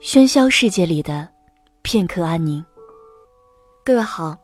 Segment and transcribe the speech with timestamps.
[0.00, 1.28] 喧嚣世界里的
[1.82, 2.64] 片刻安宁。
[3.84, 4.36] 各位好，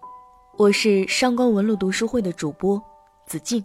[0.56, 2.80] 我是上官文露读书会的主播
[3.26, 3.64] 子静。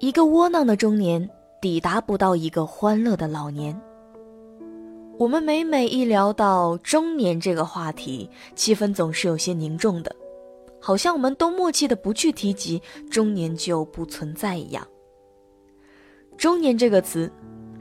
[0.00, 1.28] 一个窝囊的中年
[1.62, 3.80] 抵达不到一个欢乐的老年。
[5.16, 10.14] 我们每每一聊到中年这个话题，气氛总是有些凝重的，
[10.80, 14.84] 好像我们都默契的不去提及中年就不存在一样。
[16.36, 17.30] 中年这个词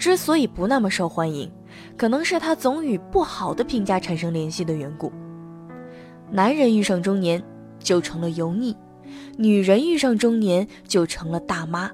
[0.04, 1.50] 之所以不那么受欢迎。
[1.96, 5.10] 可能是他总与不好的评价产生联系的缘故。
[6.30, 7.42] 男人遇上中年
[7.80, 8.76] 就成了油腻，
[9.38, 11.90] 女人遇上中年就成了大妈，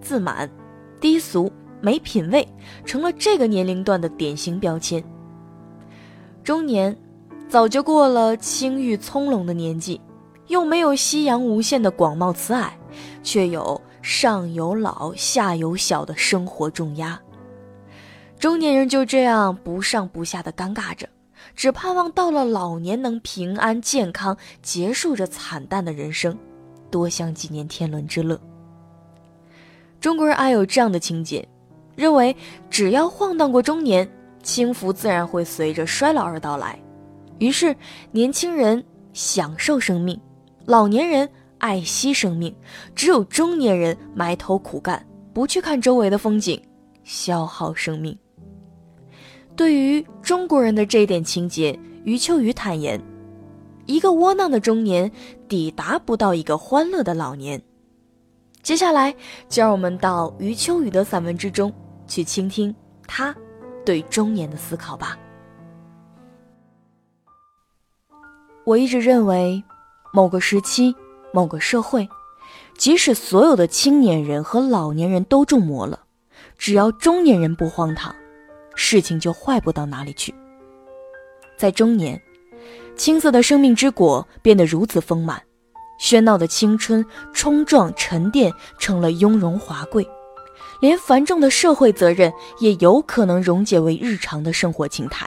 [0.00, 0.48] 自满、
[1.00, 1.50] 低俗、
[1.80, 2.46] 没品位，
[2.84, 5.02] 成了这个年龄段的典型标签。
[6.44, 6.96] 中年
[7.48, 10.00] 早就过了青玉葱茏的年纪，
[10.46, 12.68] 又没有夕阳无限的广袤慈蔼，
[13.24, 17.20] 却有上有老下有小的生活重压。
[18.38, 21.08] 中年人就这样不上不下的尴尬着，
[21.56, 26.38] 只盼望到了老年能平安健康结束这惨淡的人生，
[26.90, 28.40] 多享几年天伦之乐。
[30.00, 31.48] 中国人爱有这样的情节，
[31.96, 32.36] 认为
[32.70, 34.08] 只要晃荡过中年，
[34.40, 36.78] 轻浮自然会随着衰老而到来。
[37.38, 37.74] 于是，
[38.12, 40.20] 年轻人享受生命，
[40.66, 42.54] 老年人爱惜生命，
[42.94, 46.60] 只有中年人埋头苦干，不去看周围的风景，
[47.04, 48.16] 消耗生命。
[49.56, 53.00] 对于中国人的这一点情节，余秋雨坦言
[53.86, 55.10] ：“一个窝囊的中年
[55.48, 57.60] 抵达不到一个欢乐的老年。”
[58.62, 59.14] 接下来，
[59.48, 61.72] 就让我们到余秋雨的散文之中
[62.06, 62.74] 去倾听
[63.06, 63.34] 他
[63.84, 65.18] 对中年的思考吧。
[68.64, 69.62] 我一直认为，
[70.12, 70.94] 某个时期、
[71.38, 72.08] 某个社会，
[72.76, 76.00] 即使所有的青年人和老年人都中魔了，
[76.58, 78.12] 只要中年人不荒唐。
[78.74, 80.34] 事情就坏不到哪里去。
[81.56, 82.20] 在中年，
[82.96, 85.40] 青涩的生命之果变得如此丰满，
[86.00, 90.04] 喧闹的青春冲撞沉淀成了雍容华贵，
[90.80, 95.24] 连繁重的社会责任也有可能溶解为日常的生活情态。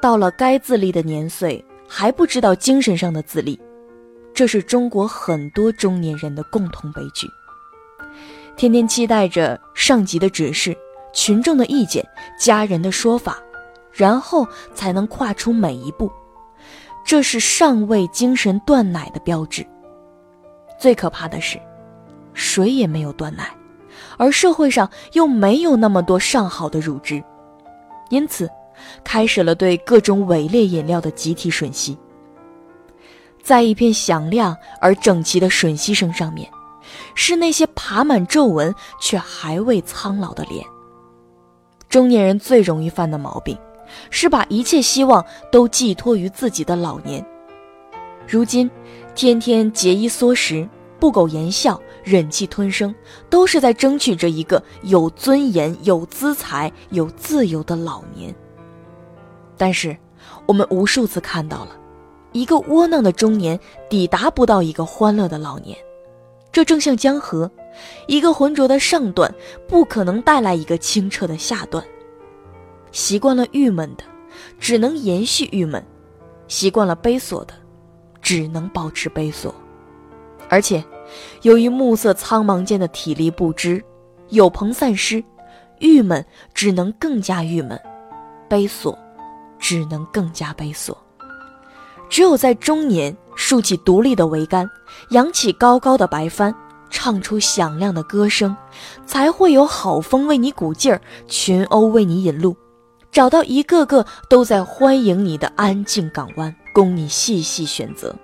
[0.00, 3.60] 到了该自立的年岁，还不知道精神上的自立，
[4.34, 7.28] 这是中国很多中年人的共同悲剧。
[8.56, 10.76] 天天期待着上级的指示。
[11.14, 12.02] 群众的意见、
[12.38, 13.36] 家人的说法，
[13.92, 16.10] 然后才能跨出每一步，
[17.04, 19.62] 这是尚未精神断奶的标志。
[20.80, 21.60] 最可怕的是，
[22.32, 23.54] 谁也没有断奶，
[24.16, 27.22] 而社会上又没有那么多上好的乳汁，
[28.08, 28.48] 因此，
[29.04, 31.98] 开始了对各种伪劣饮料的集体吮吸。
[33.42, 36.48] 在一片响亮而整齐的吮吸声上面，
[37.14, 40.64] 是那些爬满皱纹却还未苍老的脸。
[41.88, 43.58] 中年人最容易犯的毛病，
[44.08, 47.24] 是把一切希望都寄托于自己的老年。
[48.26, 48.70] 如今，
[49.14, 50.66] 天天节衣缩食、
[50.98, 52.94] 不苟言笑、忍气吞声，
[53.28, 58.34] 都是在争取着一个有尊严、有资财、有自由的老年。
[59.58, 59.94] 但是，
[60.46, 61.76] 我们无数次看到了，
[62.32, 65.76] 一个窝囊的中年抵达不到一个欢乐的老年。
[66.50, 67.50] 这正像江河。
[68.06, 69.34] 一个浑浊的上段
[69.66, 71.82] 不可能带来一个清澈的下段。
[72.90, 74.04] 习惯了郁闷的，
[74.58, 75.82] 只能延续郁闷；
[76.48, 77.54] 习惯了悲锁的，
[78.20, 79.54] 只能保持悲锁。
[80.50, 80.84] 而且，
[81.40, 83.82] 由于暮色苍茫间的体力不支，
[84.28, 85.24] 有朋散失，
[85.78, 86.22] 郁闷
[86.52, 87.80] 只能更加郁闷，
[88.50, 88.98] 悲锁
[89.58, 90.94] 只能更加悲锁。
[92.12, 94.70] 只有在中年竖起独立的桅杆，
[95.12, 96.54] 扬起高高的白帆。
[96.90, 98.54] 唱出响亮的歌声，
[99.06, 102.54] 才会有好风为你鼓劲儿，群鸥为你引路，
[103.10, 108.14] 找到一个个都在欢迎你的安静港湾，供你细细选择。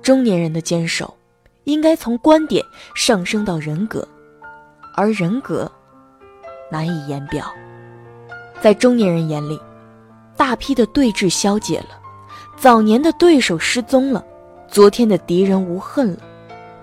[0.00, 1.12] 中年人的坚守，
[1.64, 4.06] 应该从观点上升到人格，
[4.94, 5.68] 而人格
[6.70, 7.52] 难以言表。
[8.60, 9.60] 在中年人眼里，
[10.36, 11.98] 大批的对峙消解了，
[12.60, 14.24] 早年的对手失踪了，
[14.66, 16.18] 昨天的敌人无恨了。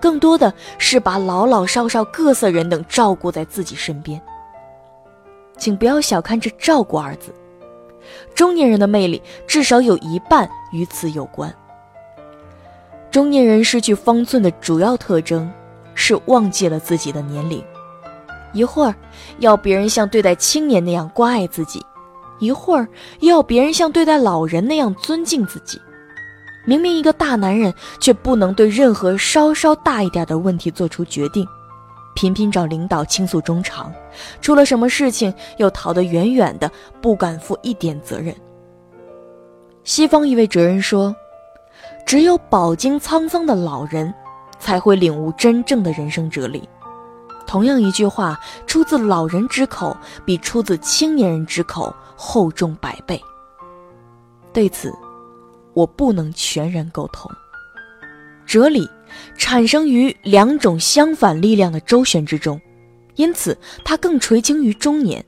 [0.00, 4.20] 更多的是把老老少少各色人等照顾在自己身边。
[5.58, 7.34] 请不要小看这“照顾”二字，
[8.34, 11.52] 中年人的魅力至少有一半与此有关。
[13.10, 15.50] 中年人失去方寸的主要特征
[15.94, 17.62] 是忘记了自己的年龄，
[18.52, 18.94] 一会儿
[19.38, 21.84] 要别人像对待青年那样关爱自己，
[22.38, 22.86] 一会儿
[23.20, 25.80] 又要别人像对待老人那样尊敬自己。
[26.64, 31.46] 明明一个大男人，却不能对任何稍稍大一点的问题做出决定，
[32.14, 33.92] 频频找领导倾诉衷肠，
[34.40, 36.68] 出了什么事情又逃得远远的，
[37.00, 38.34] 不敢负一点责任。
[39.84, 41.14] 西方一位哲人说
[42.04, 44.12] ：“只有饱经沧桑的老人，
[44.58, 46.68] 才会领悟真正的人生哲理。”
[47.46, 53.20] 同样一句话，出自老人之口，比出自青年人之口厚重百倍。
[54.52, 54.92] 对此，
[55.74, 57.30] 我不能全然苟同。
[58.46, 58.88] 哲理
[59.36, 62.60] 产生于两种相反力量的周旋之中，
[63.16, 65.24] 因此它更垂青于中年。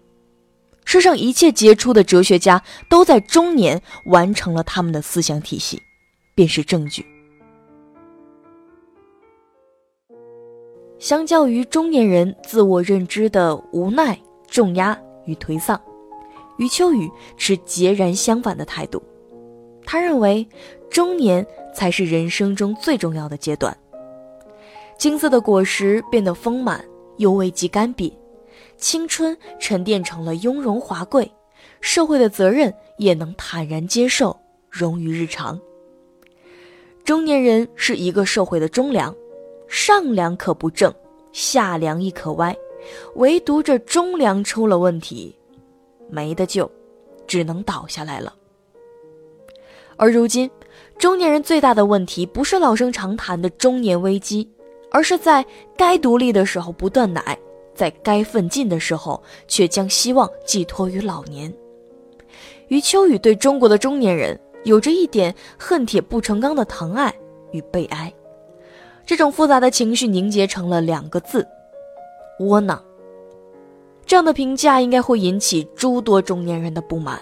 [0.84, 5.82] 世上一切杰出的哲学家都在中年完成了他们的思想体系，
[6.34, 7.04] 便是证据。
[10.98, 14.18] 相较于中年人自我认知的无奈、
[14.48, 15.80] 重压与颓丧，
[16.56, 19.00] 余秋雨持截然相反的态度。
[19.86, 20.46] 他认为，
[20.90, 23.76] 中年才是人生中最重要的阶段。
[24.98, 26.84] 金色的果实变得丰满，
[27.18, 28.12] 又未及干瘪；
[28.76, 31.30] 青春沉淀成了雍容华贵，
[31.80, 34.36] 社会的责任也能坦然接受，
[34.68, 35.58] 融于日常。
[37.04, 39.14] 中年人是一个社会的中梁。
[39.68, 40.92] 上梁可不正，
[41.32, 42.56] 下梁亦可歪，
[43.16, 45.36] 唯独这中梁出了问题，
[46.08, 46.70] 没得救，
[47.26, 48.34] 只能倒下来了。
[49.96, 50.50] 而如今，
[50.96, 54.48] 中年人最大的问题不是老生常谈的中年危机，
[54.90, 55.44] 而是在
[55.76, 57.38] 该独立的时候不断奶，
[57.74, 61.52] 在该奋进的时候却将希望寄托于老年。
[62.68, 67.14] 余秋雨对中国的中年人有着一点恨铁不成钢的疼爱
[67.50, 68.12] 与悲哀。
[69.08, 71.49] 这种复杂的情绪凝结成了两个字：
[72.40, 72.78] 窝囊。
[74.05, 77.19] 这样的评价应该会引起诸多中年人的不满，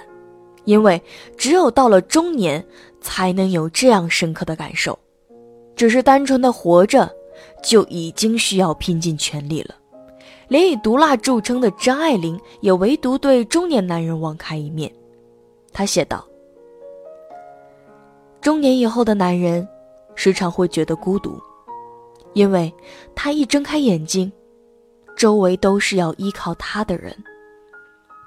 [0.65, 1.01] 因为
[1.37, 2.67] 只有到了中年，
[3.01, 4.99] 才能有这样深刻的感受。
[5.77, 7.09] 只是单纯的活着，
[7.63, 9.77] 就已经需要拼尽全力了。
[10.49, 14.93] 连以毒辣著称的张爱玲，也唯独对中年男人网开一面。
[15.73, 16.27] 她写道
[18.43, 19.69] ：“中年以后的男人，
[20.17, 21.41] 时常会觉得孤独。”
[22.37, 22.71] 因为
[23.15, 24.31] 他一睁开眼睛，
[25.17, 27.17] 周围都是要依靠他的人，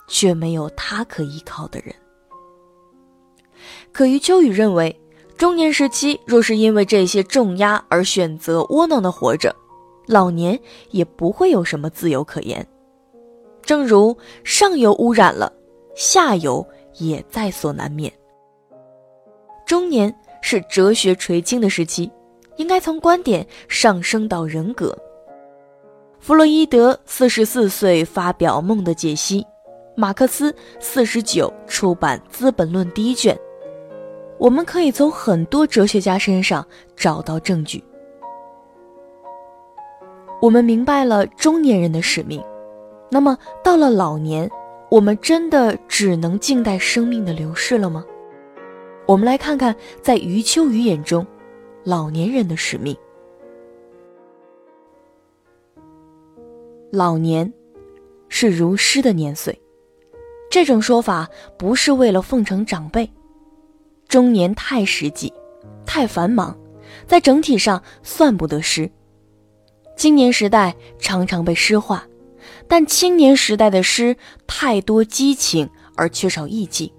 [0.07, 1.93] 却没有他可依靠的人。
[3.91, 4.99] 可余秋雨认为，
[5.37, 9.55] 中年时期若是因为这些重压而选择窝囊的活着，
[10.07, 10.59] 老年
[10.89, 12.65] 也不会有什么自由可言。
[13.61, 15.53] 正如上游污染了，
[15.95, 16.67] 下游
[16.97, 18.11] 也在所难免。
[19.67, 22.11] 中年是哲学垂青的时期。
[22.59, 24.95] 应该从观点上升到人格。
[26.19, 29.41] 弗洛伊德四十四岁发表《梦的解析》，
[29.95, 33.35] 马克思四十九出版《资本论》第一卷。
[34.37, 36.65] 我们可以从很多哲学家身上
[36.97, 37.81] 找到证据。
[40.41, 42.43] 我们明白了中年人的使命，
[43.09, 44.49] 那么到了老年，
[44.91, 48.03] 我们真的只能静待生命的流逝了吗？
[49.05, 51.25] 我们来看看，在余秋雨眼中。
[51.89, 52.95] 老年人的使命。
[56.91, 57.51] 老年
[58.27, 59.59] 是如诗的年岁，
[60.51, 61.27] 这种说法
[61.57, 63.11] 不是为了奉承长辈。
[64.07, 65.33] 中年太实际，
[65.83, 66.55] 太繁忙，
[67.07, 68.87] 在整体上算不得诗。
[69.97, 72.07] 青年时代常常被诗化，
[72.67, 74.15] 但青年时代的诗
[74.45, 76.93] 太多激情而缺少意境。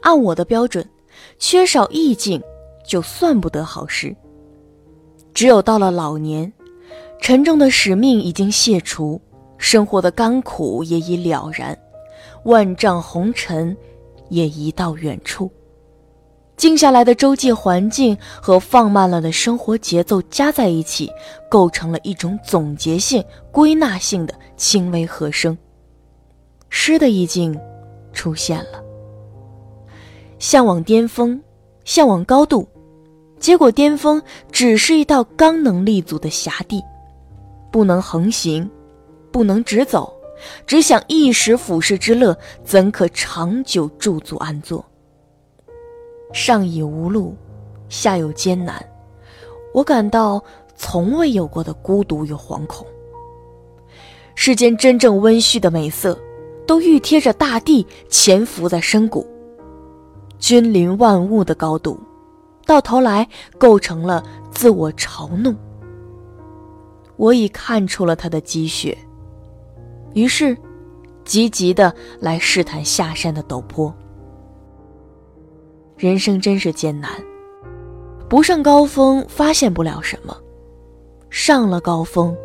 [0.00, 0.84] 按我的标准，
[1.38, 2.42] 缺少意境。
[2.84, 4.14] 就算不得好事。
[5.34, 6.52] 只有到了老年，
[7.20, 9.20] 沉重的使命已经卸除，
[9.56, 11.76] 生活的甘苦也已了然，
[12.44, 13.76] 万丈红尘
[14.28, 15.50] 也移到远处，
[16.56, 21.10] 静下来的周际环境和放慢了的生活节奏加在一起，
[21.48, 25.56] 构成了一种总结性、归纳性的轻微和声。
[26.68, 27.58] 诗的意境
[28.12, 28.82] 出现了，
[30.38, 31.40] 向往巅峰，
[31.84, 32.68] 向往高度。
[33.42, 34.22] 结果，巅峰
[34.52, 36.80] 只是一道刚能立足的狭地，
[37.72, 38.70] 不能横行，
[39.32, 40.14] 不能直走，
[40.64, 44.84] 只想一时俯视之乐，怎可长久驻足安坐？
[46.32, 47.34] 上已无路，
[47.88, 48.80] 下有艰难，
[49.74, 50.40] 我感到
[50.76, 52.86] 从未有过的孤独与惶恐。
[54.36, 56.16] 世间真正温煦的美色，
[56.64, 59.26] 都预贴着大地潜伏在深谷，
[60.38, 61.98] 君临万物的高度。
[62.64, 63.28] 到头来
[63.58, 65.56] 构成了自我嘲弄。
[67.16, 68.96] 我已看出了他的积雪，
[70.14, 70.56] 于是
[71.24, 73.94] 积极的来试探下山的陡坡。
[75.96, 77.10] 人生真是艰难，
[78.28, 80.36] 不上高峰发现不了什么，
[81.30, 82.36] 上了高峰，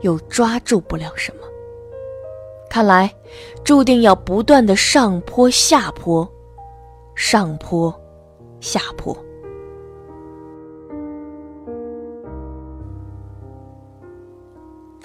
[0.00, 1.42] 又抓住不了什么。
[2.68, 3.14] 看来，
[3.62, 6.28] 注定要不断的上坡下坡，
[7.14, 7.94] 上坡
[8.60, 9.16] 下坡。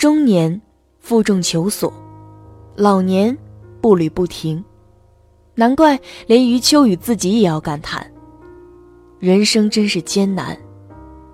[0.04, 0.62] 中年
[1.00, 1.94] 负重求索，
[2.76, 3.38] 老年
[3.80, 4.62] 步履不停，
[5.56, 8.06] 难怪连余秋雨自己也要感叹：
[9.18, 10.58] 人生真是艰难，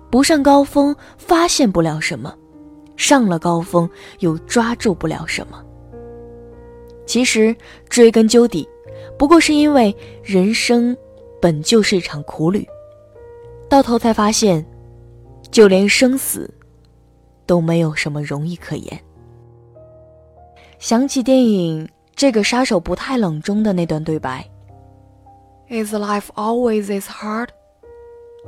[0.08, 2.32] 不上高峰发现不了什么，
[2.96, 5.60] 上了高峰又抓住不了什么。
[7.04, 7.52] 其实
[7.88, 8.68] 追根究底，
[9.18, 10.96] 不过是因为人生
[11.42, 12.64] 本就是一场苦旅，
[13.68, 14.64] 到头才发现，
[15.50, 16.48] 就连生死
[17.50, 19.00] 都没有什么容易可言。
[20.78, 24.48] 想起电影《这个杀手不太冷》中的那段对白
[25.68, 27.48] ：“Is life always this hard,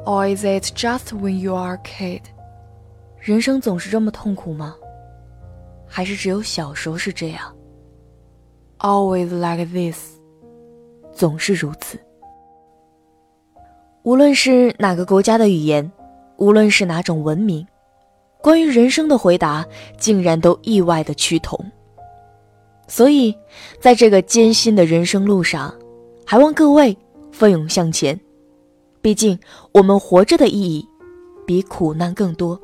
[0.04, 2.20] or is it just when you are a kid？”
[3.18, 4.76] 人生总是这么痛苦吗？
[5.84, 7.52] 还是只有小时候是这样
[8.78, 10.12] ？Always like this，
[11.12, 11.98] 总是如此。
[14.04, 15.90] 无论是哪个国家的语言，
[16.36, 17.66] 无论是哪种文明，
[18.42, 19.64] 关于人生的回答
[19.96, 21.58] 竟然都意外的趋同。
[22.88, 23.34] 所以，
[23.80, 25.72] 在这个艰辛的人生路上，
[26.26, 26.94] 还望各位
[27.30, 28.18] 奋勇向前。
[29.00, 29.38] 毕竟，
[29.72, 30.86] 我们活着的意义
[31.46, 32.60] 比苦难更多。